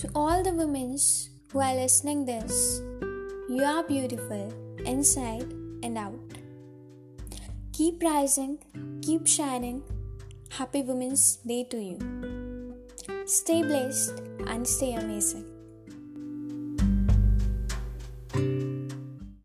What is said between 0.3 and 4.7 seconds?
the women who are listening this, you are beautiful